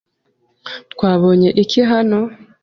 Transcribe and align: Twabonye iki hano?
Twabonye 0.93 1.47
iki 1.63 1.81
hano? 1.91 2.19